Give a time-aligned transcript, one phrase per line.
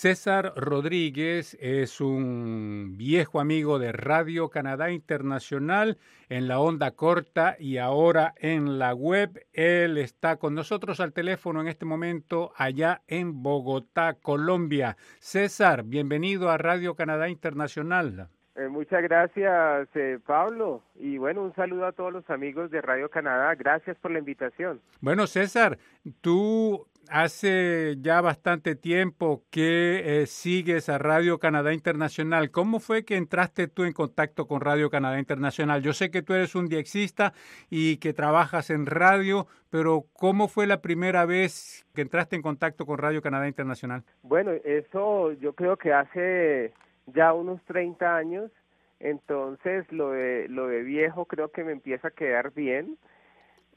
[0.00, 5.98] César Rodríguez es un viejo amigo de Radio Canadá Internacional
[6.30, 9.46] en la onda corta y ahora en la web.
[9.52, 14.96] Él está con nosotros al teléfono en este momento allá en Bogotá, Colombia.
[15.18, 18.30] César, bienvenido a Radio Canadá Internacional.
[18.56, 20.82] Eh, muchas gracias, eh, Pablo.
[20.98, 23.54] Y bueno, un saludo a todos los amigos de Radio Canadá.
[23.54, 24.80] Gracias por la invitación.
[25.02, 25.76] Bueno, César,
[26.22, 32.50] tú hace ya bastante tiempo que eh, sigues a Radio Canadá Internacional.
[32.50, 35.82] ¿Cómo fue que entraste tú en contacto con Radio Canadá Internacional?
[35.82, 37.32] Yo sé que tú eres un diexista
[37.68, 42.86] y que trabajas en radio, pero ¿cómo fue la primera vez que entraste en contacto
[42.86, 44.04] con Radio Canadá Internacional?
[44.22, 46.72] Bueno, eso yo creo que hace
[47.06, 48.50] ya unos 30 años,
[49.00, 52.96] entonces lo de, lo de viejo creo que me empieza a quedar bien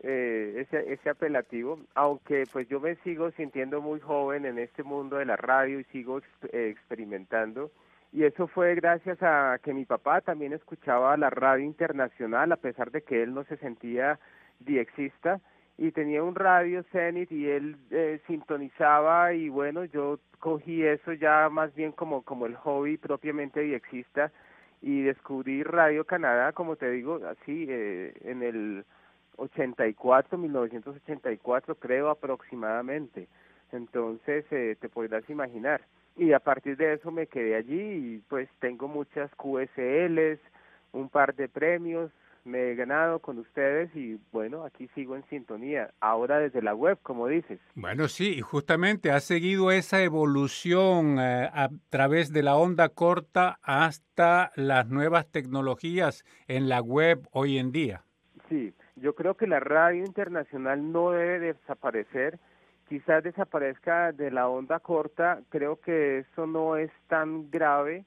[0.04, 5.18] eh, ese, ese apelativo, aunque pues yo me sigo sintiendo muy joven en este mundo
[5.18, 6.20] de la radio y sigo
[6.52, 7.72] eh, experimentando.
[8.12, 12.92] Y eso fue gracias a que mi papá también escuchaba la radio internacional, a pesar
[12.92, 14.20] de que él no se sentía
[14.60, 15.42] diexista,
[15.78, 21.50] y tenía un radio Zenith y él eh, sintonizaba y bueno, yo cogí eso ya
[21.50, 24.32] más bien como, como el hobby propiamente diexista
[24.82, 28.86] y descubrí Radio Canadá, como te digo, así eh, en el
[29.38, 33.28] 84, 1984 creo aproximadamente.
[33.72, 35.82] Entonces eh, te podrás imaginar.
[36.16, 40.40] Y a partir de eso me quedé allí y pues tengo muchas QSLs,
[40.92, 42.12] un par de premios,
[42.46, 47.00] me he ganado con ustedes y bueno, aquí sigo en sintonía, ahora desde la web,
[47.02, 47.60] como dices.
[47.76, 53.60] Bueno, sí, y justamente ha seguido esa evolución eh, a través de la onda corta
[53.64, 58.04] hasta las nuevas tecnologías en la web hoy en día.
[58.50, 62.40] Sí, yo creo que la radio internacional no debe desaparecer,
[62.88, 68.06] quizás desaparezca de la onda corta, creo que eso no es tan grave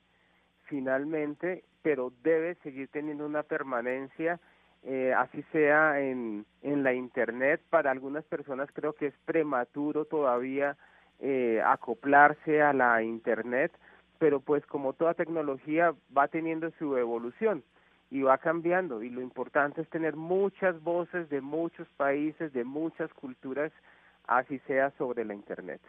[0.64, 4.40] finalmente, pero debe seguir teniendo una permanencia,
[4.82, 7.60] eh, así sea en, en la Internet.
[7.70, 10.76] Para algunas personas creo que es prematuro todavía
[11.20, 13.72] eh, acoplarse a la Internet,
[14.18, 17.62] pero pues como toda tecnología va teniendo su evolución
[18.10, 23.12] y va cambiando y lo importante es tener muchas voces de muchos países, de muchas
[23.14, 23.72] culturas,
[24.26, 25.80] así sea sobre la Internet.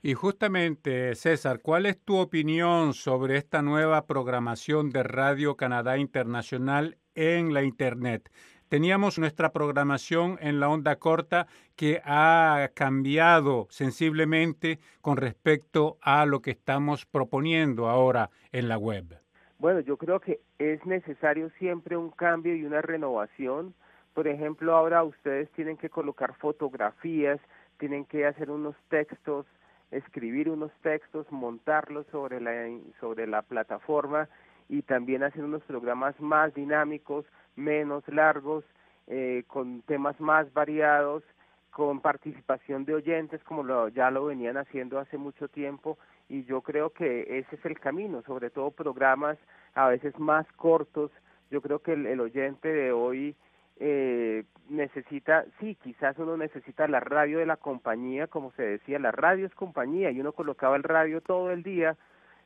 [0.00, 6.98] Y justamente, César, ¿cuál es tu opinión sobre esta nueva programación de Radio Canadá Internacional
[7.16, 8.30] en la Internet?
[8.68, 16.42] Teníamos nuestra programación en la onda corta que ha cambiado sensiblemente con respecto a lo
[16.42, 19.18] que estamos proponiendo ahora en la web.
[19.58, 23.74] Bueno, yo creo que es necesario siempre un cambio y una renovación.
[24.14, 27.40] Por ejemplo, ahora ustedes tienen que colocar fotografías,
[27.78, 29.46] tienen que hacer unos textos,
[29.90, 32.52] escribir unos textos, montarlos sobre la,
[33.00, 34.28] sobre la plataforma
[34.68, 37.24] y también hacer unos programas más dinámicos,
[37.56, 38.64] menos largos,
[39.08, 41.24] eh, con temas más variados,
[41.70, 45.98] con participación de oyentes como lo, ya lo venían haciendo hace mucho tiempo
[46.28, 49.38] y yo creo que ese es el camino, sobre todo programas
[49.74, 51.10] a veces más cortos.
[51.50, 53.34] Yo creo que el, oyente de hoy
[53.76, 59.12] eh, necesita, sí, quizás uno necesita la radio de la compañía, como se decía, la
[59.12, 61.96] radio es compañía y uno colocaba el radio todo el día,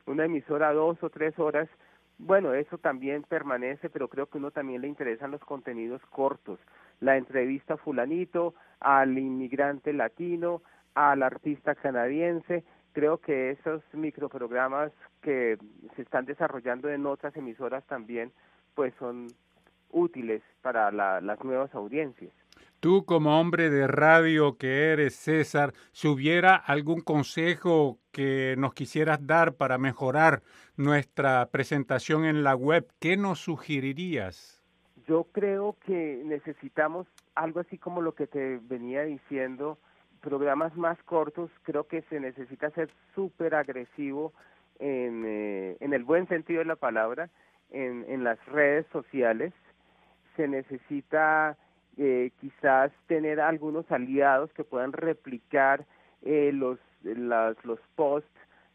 [0.05, 1.67] una emisora dos o tres horas.
[2.19, 6.59] Bueno, eso también permanece, pero creo que uno también le interesan los contenidos cortos.
[7.01, 10.61] La entrevista fulanito, al inmigrante latino,
[10.93, 15.57] al artista canadiense, creo que esos microprogramas que
[15.95, 18.31] se están desarrollando en otras emisoras también
[18.75, 19.27] pues son
[19.89, 22.31] útiles para las nuevas audiencias.
[22.79, 29.25] Tú como hombre de radio que eres, César, si hubiera algún consejo que nos quisieras
[29.25, 30.41] dar para mejorar
[30.75, 34.61] nuestra presentación en la web, ¿qué nos sugerirías?
[35.07, 39.77] Yo creo que necesitamos algo así como lo que te venía diciendo,
[40.23, 44.33] programas más cortos, creo que se necesita ser súper agresivo
[44.79, 47.29] en, eh, en el buen sentido de la palabra,
[47.69, 49.53] en, en las redes sociales.
[50.35, 51.57] Se necesita
[51.97, 55.85] eh, quizás tener algunos aliados que puedan replicar
[56.23, 58.29] eh, los, las, los posts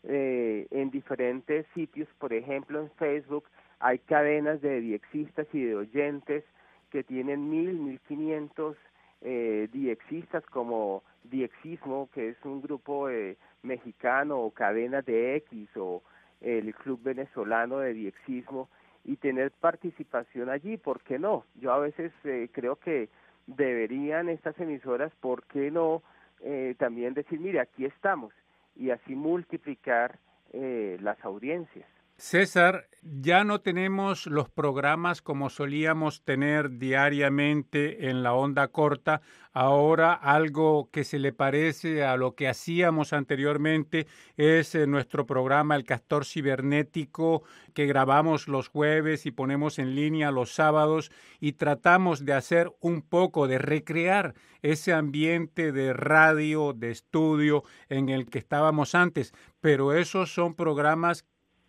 [0.04, 3.44] eh, en diferentes sitios, por ejemplo en Facebook
[3.80, 6.44] hay cadenas de diexistas y de oyentes
[6.90, 8.76] que tienen mil, mil quinientos
[9.20, 16.02] eh, diexistas como Diexismo, que es un grupo eh, mexicano o cadena de X o
[16.40, 18.69] el Club Venezolano de Diexismo
[19.04, 21.44] y tener participación allí, ¿por qué no?
[21.54, 23.08] Yo a veces eh, creo que
[23.46, 26.02] deberían estas emisoras, ¿por qué no?
[26.40, 28.32] Eh, también decir, mire, aquí estamos
[28.76, 30.19] y así multiplicar
[30.52, 31.88] eh, las audiencias.
[32.20, 39.20] César, ya no tenemos los programas como solíamos tener diariamente en la onda corta.
[39.52, 45.76] Ahora algo que se le parece a lo que hacíamos anteriormente es eh, nuestro programa
[45.76, 52.24] El Castor Cibernético que grabamos los jueves y ponemos en línea los sábados y tratamos
[52.24, 58.40] de hacer un poco, de recrear ese ambiente de radio, de estudio en el que
[58.40, 59.32] estábamos antes.
[59.60, 61.24] Pero esos son programas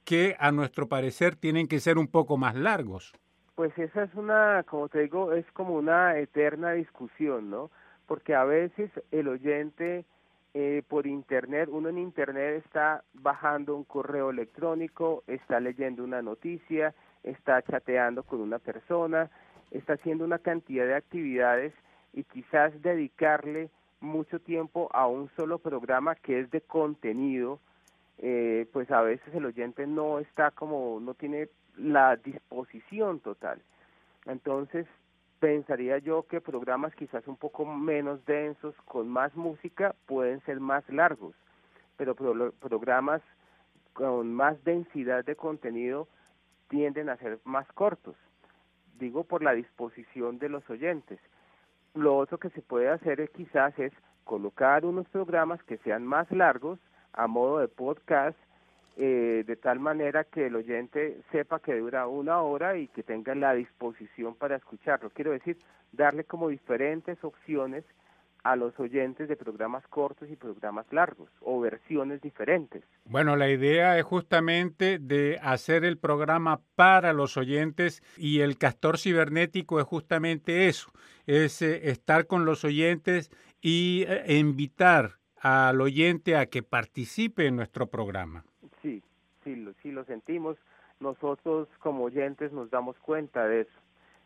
[0.09, 3.13] que a nuestro parecer tienen que ser un poco más largos.
[3.53, 7.69] Pues esa es una, como te digo, es como una eterna discusión, ¿no?
[8.07, 10.05] Porque a veces el oyente
[10.55, 16.95] eh, por internet, uno en internet está bajando un correo electrónico, está leyendo una noticia,
[17.21, 19.29] está chateando con una persona,
[19.69, 21.71] está haciendo una cantidad de actividades
[22.13, 23.69] y quizás dedicarle
[23.99, 27.59] mucho tiempo a un solo programa que es de contenido,
[28.19, 33.61] eh, pues a veces el oyente no está como, no tiene la disposición total.
[34.25, 34.85] Entonces,
[35.39, 40.87] pensaría yo que programas quizás un poco menos densos, con más música, pueden ser más
[40.89, 41.33] largos,
[41.95, 43.21] pero programas
[43.93, 46.07] con más densidad de contenido
[46.67, 48.15] tienden a ser más cortos.
[48.99, 51.19] Digo por la disposición de los oyentes.
[51.95, 53.93] Lo otro que se puede hacer es, quizás es
[54.25, 56.79] colocar unos programas que sean más largos,
[57.13, 58.37] a modo de podcast,
[58.97, 63.33] eh, de tal manera que el oyente sepa que dura una hora y que tenga
[63.35, 65.09] la disposición para escucharlo.
[65.11, 65.57] Quiero decir,
[65.93, 67.85] darle como diferentes opciones
[68.43, 72.83] a los oyentes de programas cortos y programas largos o versiones diferentes.
[73.05, 78.97] Bueno, la idea es justamente de hacer el programa para los oyentes y el castor
[78.97, 80.91] cibernético es justamente eso,
[81.25, 83.29] es eh, estar con los oyentes
[83.61, 88.43] y eh, invitar al oyente a que participe en nuestro programa.
[88.81, 89.01] Sí,
[89.43, 90.57] sí, lo, sí lo sentimos.
[90.99, 93.79] Nosotros como oyentes nos damos cuenta de eso.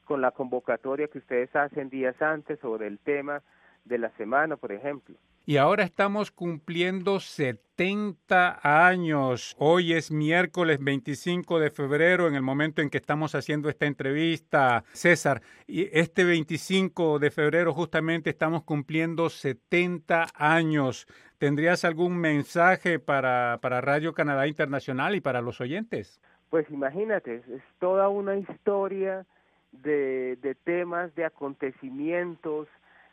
[0.05, 3.41] Con la convocatoria que ustedes hacen días antes sobre el tema
[3.85, 5.15] de la semana, por ejemplo.
[5.45, 9.57] Y ahora estamos cumpliendo 70 años.
[9.59, 14.85] Hoy es miércoles 25 de febrero, en el momento en que estamos haciendo esta entrevista,
[14.93, 15.41] César.
[15.67, 21.07] Y este 25 de febrero justamente estamos cumpliendo 70 años.
[21.39, 26.21] ¿Tendrías algún mensaje para, para Radio Canadá Internacional y para los oyentes?
[26.49, 29.25] Pues imagínate, es toda una historia
[29.73, 32.69] de, de temas, de acontecimientos,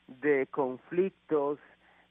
[0.06, 1.59] de conflictos,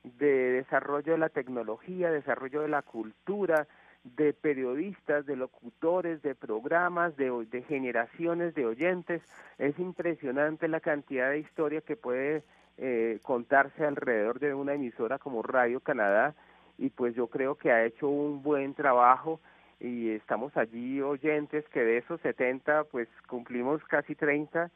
[0.04, 3.68] de desarrollo de la tecnología, desarrollo de la cultura,
[4.04, 9.22] de periodistas, de locutores, de programas, de, de generaciones de oyentes.
[9.58, 12.44] Es impresionante la cantidad de historia que puede
[12.78, 16.34] eh, contarse alrededor de una emisora como Radio Canadá
[16.78, 19.42] y pues yo creo que ha hecho un buen trabajo
[19.82, 24.72] y estamos allí oyentes que de esos 70 pues cumplimos casi 30,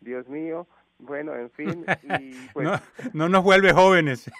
[0.00, 0.66] Dios mío,
[0.98, 1.84] bueno, en fin,
[2.20, 2.68] y pues...
[3.12, 4.30] no, nos vuelve jóvenes.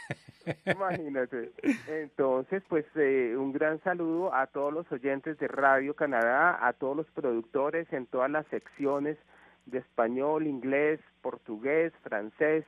[0.67, 1.53] Imagínate.
[1.89, 6.97] Entonces, pues eh, un gran saludo a todos los oyentes de Radio Canadá, a todos
[6.97, 9.17] los productores en todas las secciones
[9.67, 12.65] de español, inglés, portugués, francés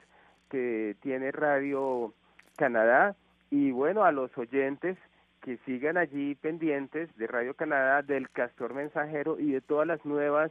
[0.51, 2.15] que tiene Radio
[2.57, 3.15] Canadá
[3.51, 4.97] y bueno, a los oyentes
[5.43, 10.51] que sigan allí pendientes de Radio Canadá, del Castor Mensajero y de todas las nuevas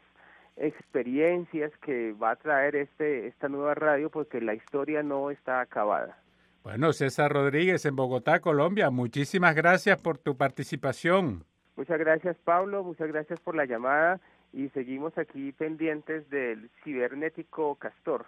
[0.58, 6.18] experiencias que va a traer este esta nueva radio porque la historia no está acabada.
[6.64, 11.44] Bueno, César Rodríguez en Bogotá, Colombia, muchísimas gracias por tu participación.
[11.76, 14.20] Muchas gracias, Pablo, muchas gracias por la llamada
[14.54, 18.24] y seguimos aquí pendientes del cibernético Castor.